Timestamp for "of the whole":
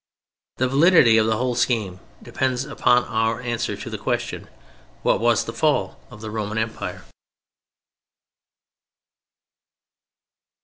1.19-1.53